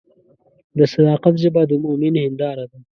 د 0.77 0.79
صداقت 0.93 1.33
ژبه 1.43 1.61
د 1.67 1.71
مؤمن 1.83 2.13
هنداره 2.23 2.65
ده. 2.71 2.77